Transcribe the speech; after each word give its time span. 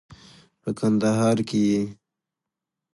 په 0.61 0.69
کندهار 0.77 1.37
کې 1.49 1.59
یې 1.69 1.81